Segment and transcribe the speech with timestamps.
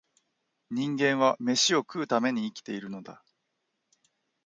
[0.71, 3.23] 人間は、めしを食うために生きているのだ